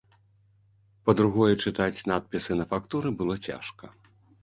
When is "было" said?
3.23-3.33